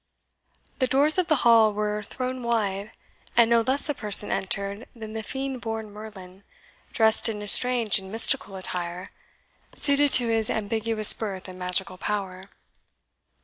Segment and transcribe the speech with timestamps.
[0.79, 2.89] The doors of the hall were thrown wide,
[3.37, 6.43] and no less a person entered than the fiend born Merlin,
[6.91, 9.11] dressed in a strange and mystical attire,
[9.75, 12.49] suited to his ambiguous birth and magical power.